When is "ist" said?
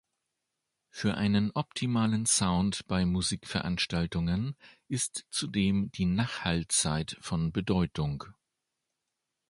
4.87-5.27